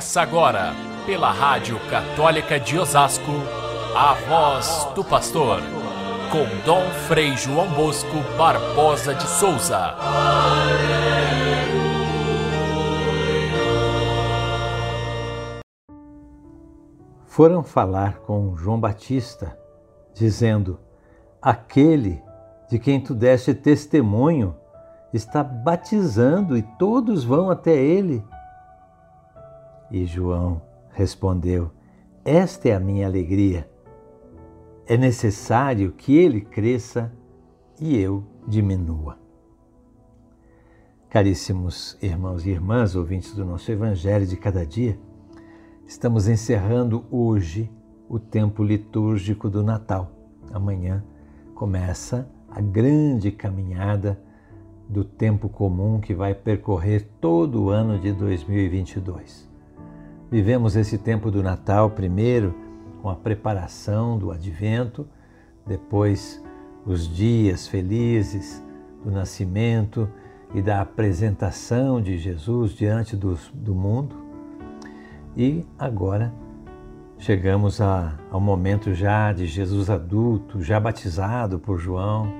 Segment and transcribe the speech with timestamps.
[0.00, 0.72] Começa agora,
[1.04, 3.32] pela Rádio Católica de Osasco,
[3.94, 5.60] a voz do pastor,
[6.32, 9.94] com Dom Frei João Bosco Barbosa de Souza.
[17.26, 19.54] Foram falar com João Batista,
[20.14, 20.80] dizendo:
[21.42, 22.22] Aquele
[22.70, 24.56] de quem tu deste testemunho
[25.12, 28.24] está batizando e todos vão até ele.
[29.90, 30.62] E João
[30.92, 31.70] respondeu:
[32.24, 33.68] Esta é a minha alegria.
[34.86, 37.12] É necessário que ele cresça
[37.80, 39.18] e eu diminua.
[41.08, 44.96] Caríssimos irmãos e irmãs, ouvintes do nosso Evangelho de cada dia,
[45.86, 47.68] estamos encerrando hoje
[48.08, 50.12] o tempo litúrgico do Natal.
[50.52, 51.04] Amanhã
[51.54, 54.20] começa a grande caminhada
[54.88, 59.49] do tempo comum que vai percorrer todo o ano de 2022.
[60.30, 62.54] Vivemos esse tempo do Natal primeiro
[63.02, 65.04] com a preparação do advento,
[65.66, 66.40] depois
[66.86, 68.64] os dias felizes
[69.04, 70.08] do nascimento
[70.54, 74.14] e da apresentação de Jesus diante do, do mundo.
[75.36, 76.32] E agora
[77.18, 82.32] chegamos a, ao momento já de Jesus adulto, já batizado por João,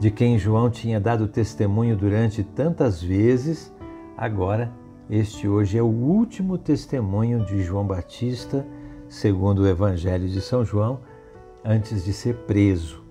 [0.00, 3.74] de quem João tinha dado testemunho durante tantas vezes,
[4.16, 4.72] agora
[5.08, 8.66] este hoje é o último testemunho de João Batista,
[9.08, 11.00] segundo o Evangelho de São João,
[11.64, 13.04] antes de ser preso.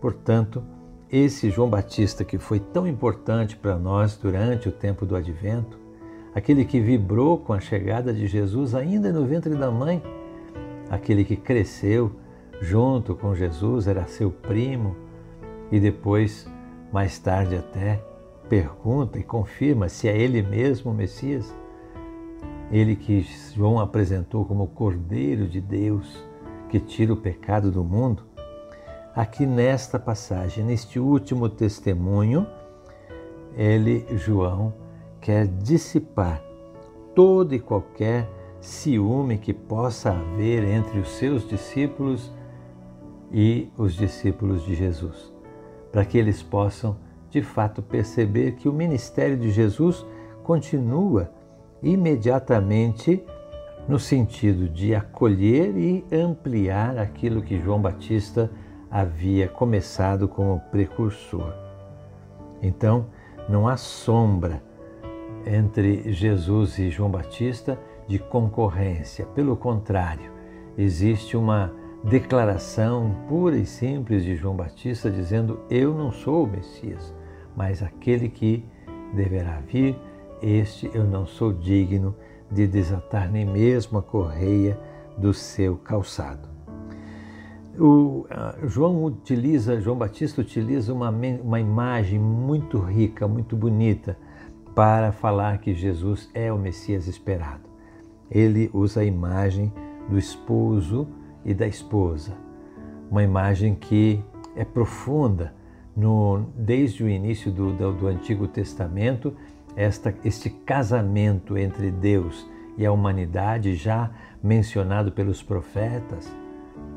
[0.00, 0.60] Portanto,
[1.10, 5.78] esse João Batista que foi tão importante para nós durante o tempo do advento,
[6.34, 10.02] aquele que vibrou com a chegada de Jesus ainda no ventre da mãe,
[10.90, 12.10] aquele que cresceu
[12.60, 14.96] junto com Jesus, era seu primo,
[15.70, 16.48] e depois,
[16.92, 18.02] mais tarde até,
[18.50, 21.54] pergunta e confirma se é ele mesmo o Messias.
[22.72, 26.22] Ele que João apresentou como o Cordeiro de Deus
[26.68, 28.24] que tira o pecado do mundo.
[29.14, 32.46] Aqui nesta passagem, neste último testemunho,
[33.56, 34.74] ele, João,
[35.20, 36.42] quer dissipar
[37.14, 38.28] todo e qualquer
[38.60, 42.32] ciúme que possa haver entre os seus discípulos
[43.32, 45.40] e os discípulos de Jesus
[45.90, 46.96] para que eles possam
[47.30, 50.04] de fato perceber que o ministério de Jesus
[50.42, 51.30] continua
[51.82, 53.24] imediatamente
[53.88, 58.50] no sentido de acolher e ampliar aquilo que João Batista
[58.90, 61.54] havia começado como precursor.
[62.62, 63.06] Então,
[63.48, 64.62] não há sombra
[65.46, 70.30] entre Jesus e João Batista de concorrência, pelo contrário,
[70.76, 71.72] existe uma
[72.04, 77.14] declaração pura e simples de João Batista dizendo: Eu não sou o Messias,
[77.60, 78.64] mas aquele que
[79.12, 79.94] deverá vir,
[80.40, 82.16] este eu não sou digno
[82.50, 84.80] de desatar nem mesmo a correia
[85.18, 86.48] do seu calçado.
[87.78, 88.24] O,
[88.66, 94.16] João utiliza, João Batista utiliza uma, uma imagem muito rica, muito bonita
[94.74, 97.68] para falar que Jesus é o Messias esperado.
[98.30, 99.70] Ele usa a imagem
[100.08, 101.06] do esposo
[101.44, 102.32] e da esposa.
[103.10, 104.24] Uma imagem que
[104.56, 105.59] é profunda
[105.96, 109.34] no, desde o início do, do, do Antigo Testamento,
[109.76, 114.10] esta, este casamento entre Deus e a humanidade, já
[114.42, 116.32] mencionado pelos profetas.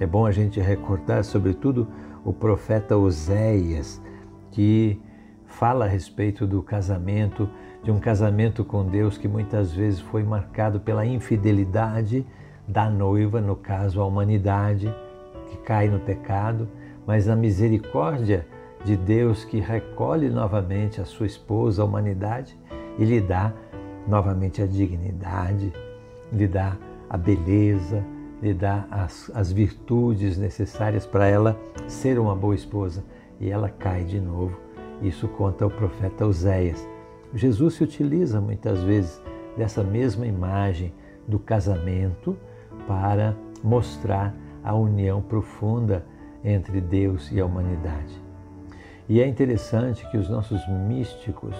[0.00, 1.86] É bom a gente recordar, sobretudo,
[2.24, 4.00] o profeta Oséias,
[4.50, 5.00] que
[5.46, 7.48] fala a respeito do casamento,
[7.82, 12.26] de um casamento com Deus que muitas vezes foi marcado pela infidelidade
[12.66, 14.92] da noiva, no caso a humanidade
[15.48, 16.68] que cai no pecado,
[17.06, 18.46] mas a misericórdia
[18.86, 22.56] de Deus que recolhe novamente a sua esposa, a humanidade,
[22.96, 23.52] e lhe dá
[24.06, 25.72] novamente a dignidade,
[26.32, 26.76] lhe dá
[27.10, 28.04] a beleza,
[28.40, 31.58] lhe dá as, as virtudes necessárias para ela
[31.88, 33.02] ser uma boa esposa.
[33.40, 34.56] E ela cai de novo.
[35.02, 36.88] Isso conta o profeta Oséias.
[37.34, 39.20] Jesus se utiliza muitas vezes
[39.56, 40.94] dessa mesma imagem
[41.26, 42.36] do casamento
[42.86, 44.32] para mostrar
[44.62, 46.06] a união profunda
[46.44, 48.25] entre Deus e a humanidade.
[49.08, 51.54] E é interessante que os nossos místicos,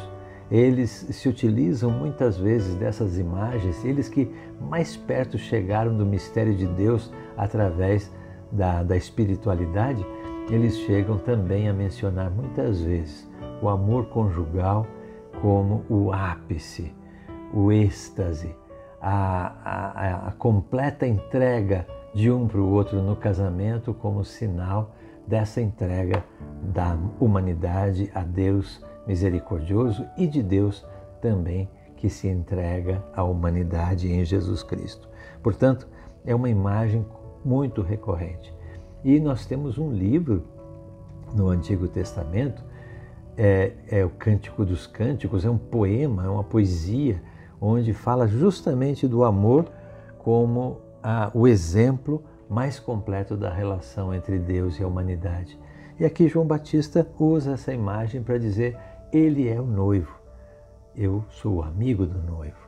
[0.50, 6.66] eles se utilizam muitas vezes dessas imagens, eles que mais perto chegaram do mistério de
[6.66, 8.12] Deus através
[8.50, 10.04] da, da espiritualidade,
[10.50, 13.28] eles chegam também a mencionar muitas vezes
[13.62, 14.86] o amor conjugal
[15.40, 16.92] como o ápice,
[17.52, 18.54] o êxtase,
[19.00, 24.95] a, a, a completa entrega de um para o outro no casamento como sinal
[25.26, 26.24] dessa entrega
[26.62, 30.86] da humanidade a Deus misericordioso e de Deus
[31.20, 35.08] também que se entrega à humanidade em Jesus Cristo.
[35.42, 35.88] Portanto,
[36.24, 37.06] é uma imagem
[37.44, 38.54] muito recorrente.
[39.04, 40.44] E nós temos um livro
[41.34, 42.64] no Antigo Testamento,
[43.36, 47.22] é, é o Cântico dos Cânticos, é um poema, é uma poesia,
[47.60, 49.66] onde fala justamente do amor
[50.18, 55.58] como a, o exemplo mais completo da relação entre Deus e a humanidade.
[55.98, 58.76] E aqui João Batista usa essa imagem para dizer:
[59.12, 60.18] Ele é o noivo,
[60.94, 62.66] eu sou o amigo do noivo.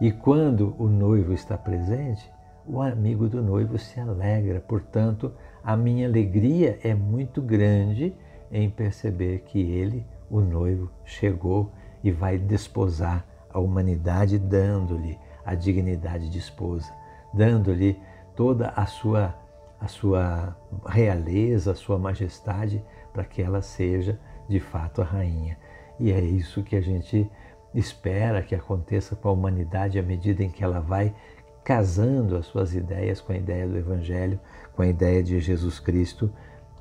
[0.00, 2.30] E quando o noivo está presente,
[2.66, 4.60] o amigo do noivo se alegra.
[4.60, 5.32] Portanto,
[5.62, 8.14] a minha alegria é muito grande
[8.50, 11.70] em perceber que ele, o noivo, chegou
[12.02, 16.92] e vai desposar a humanidade, dando-lhe a dignidade de esposa,
[17.32, 17.98] dando-lhe
[18.34, 19.34] toda a sua,
[19.80, 20.56] a sua
[20.86, 24.18] realeza, a sua majestade, para que ela seja
[24.48, 25.58] de fato a rainha.
[25.98, 27.30] E é isso que a gente
[27.74, 31.14] espera que aconteça com a humanidade à medida em que ela vai
[31.64, 34.40] casando as suas ideias com a ideia do Evangelho,
[34.74, 36.32] com a ideia de Jesus Cristo,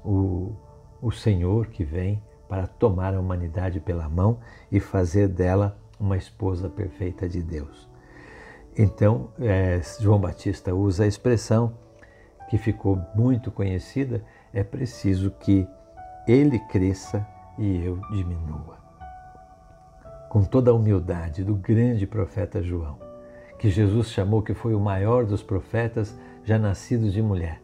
[0.04, 0.54] o,
[1.02, 4.40] o Senhor que vem para tomar a humanidade pela mão
[4.72, 7.91] e fazer dela uma esposa perfeita de Deus.
[8.78, 11.74] Então, é, João Batista usa a expressão
[12.50, 14.24] que ficou muito conhecida:
[14.54, 15.68] é preciso que
[16.28, 17.26] ele cresça
[17.58, 18.80] e eu diminua.
[20.30, 22.98] Com toda a humildade do grande profeta João,
[23.60, 27.62] que Jesus chamou que foi o maior dos profetas já nascidos de mulher,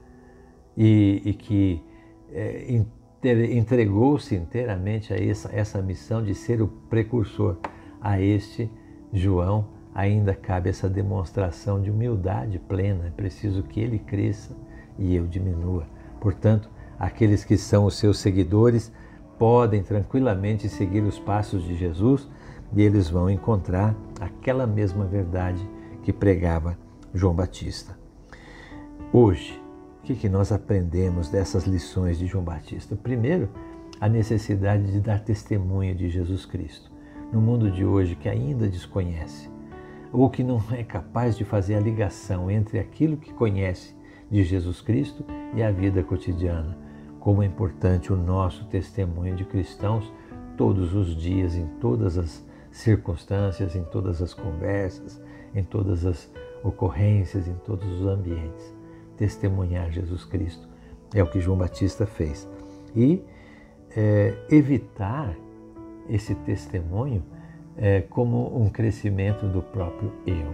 [0.76, 1.84] e, e que
[2.32, 2.84] é,
[3.24, 7.58] entregou-se inteiramente a essa, essa missão de ser o precursor.
[8.00, 8.70] A este
[9.12, 13.08] João ainda cabe essa demonstração de humildade plena.
[13.08, 14.56] É preciso que ele cresça
[14.96, 15.88] e eu diminua.
[16.22, 18.94] Portanto, aqueles que são os seus seguidores
[19.40, 22.30] podem tranquilamente seguir os passos de Jesus
[22.76, 25.68] e eles vão encontrar aquela mesma verdade
[26.04, 26.78] que pregava
[27.12, 27.98] João Batista.
[29.12, 29.60] Hoje,
[30.00, 32.96] o que, que nós aprendemos dessas lições de João Batista?
[32.96, 33.50] Primeiro,
[34.00, 36.92] a necessidade de dar testemunho de Jesus Cristo.
[37.34, 39.57] No mundo de hoje que ainda desconhece,
[40.12, 43.96] ou que não é capaz de fazer a ligação entre aquilo que conhece
[44.30, 45.24] de Jesus Cristo
[45.56, 46.78] e a vida cotidiana.
[47.20, 50.12] Como é importante o nosso testemunho de cristãos
[50.56, 55.22] todos os dias, em todas as circunstâncias, em todas as conversas,
[55.54, 56.32] em todas as
[56.64, 58.74] ocorrências, em todos os ambientes.
[59.18, 60.68] Testemunhar Jesus Cristo
[61.14, 62.48] é o que João Batista fez.
[62.96, 63.24] E
[63.96, 65.36] é, evitar
[66.10, 67.24] esse testemunho
[67.78, 70.54] é, como um crescimento do próprio eu.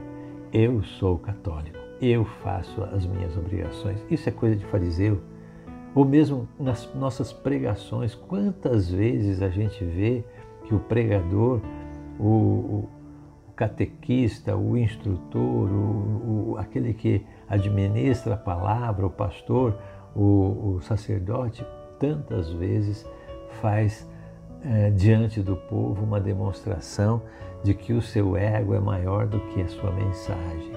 [0.52, 4.00] Eu sou católico, eu faço as minhas obrigações.
[4.10, 5.20] Isso é coisa de fariseu.
[5.96, 10.24] Ou mesmo nas nossas pregações, quantas vezes a gente vê
[10.66, 11.62] que o pregador,
[12.20, 12.90] o, o,
[13.48, 19.78] o catequista, o instrutor, o, aquele que administra a palavra, o pastor,
[20.16, 21.66] o, sacerdote,
[22.00, 23.06] tantas vezes
[23.62, 24.08] faz
[24.66, 27.22] é, diante do povo uma demonstração
[27.64, 30.72] de que o seu ego é maior do que a sua mensagem.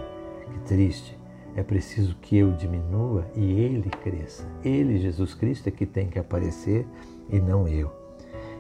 [0.53, 1.19] Que triste.
[1.55, 4.47] É preciso que eu diminua e ele cresça.
[4.63, 6.87] Ele, Jesus Cristo, é que tem que aparecer
[7.31, 7.91] e não eu.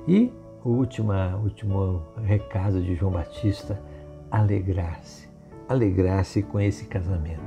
[0.08, 0.32] E
[0.64, 1.12] o último,
[1.42, 3.78] último recado de João Batista,
[4.30, 5.28] alegrar-se.
[5.68, 7.42] Alegrar-se com esse casamento.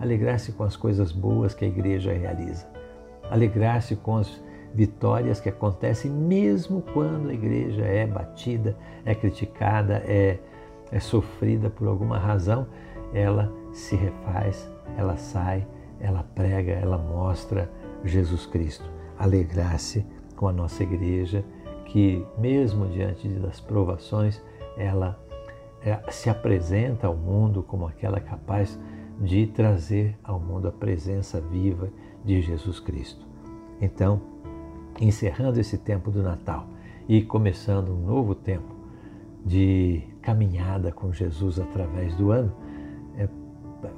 [0.00, 2.66] Alegrar-se com as coisas boas que a igreja realiza.
[3.30, 4.42] Alegrar-se com as
[4.76, 10.38] vitórias que acontecem mesmo quando a igreja é batida, é criticada, é,
[10.92, 12.66] é sofrida por alguma razão,
[13.14, 15.66] ela se refaz, ela sai,
[15.98, 17.70] ela prega, ela mostra
[18.04, 18.84] Jesus Cristo.
[19.18, 20.04] Alegrar-se
[20.36, 21.42] com a nossa igreja,
[21.86, 24.42] que mesmo diante das provações,
[24.76, 25.18] ela
[25.80, 28.78] é, se apresenta ao mundo como aquela capaz
[29.18, 31.88] de trazer ao mundo a presença viva
[32.22, 33.24] de Jesus Cristo.
[33.80, 34.35] Então,
[35.00, 36.68] encerrando esse tempo do Natal
[37.08, 38.74] e começando um novo tempo
[39.44, 42.52] de caminhada com Jesus através do ano,
[43.16, 43.28] é,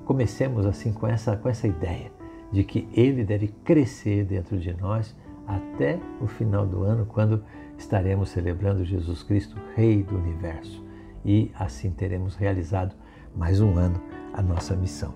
[0.04, 2.12] comecemos assim com essa, com essa ideia
[2.52, 7.42] de que Ele deve crescer dentro de nós até o final do ano, quando
[7.78, 10.84] estaremos celebrando Jesus Cristo, Rei do Universo.
[11.24, 12.94] E assim teremos realizado
[13.34, 14.00] mais um ano
[14.34, 15.14] a nossa missão.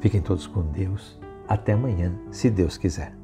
[0.00, 1.18] Fiquem todos com Deus.
[1.46, 3.23] Até amanhã, se Deus quiser.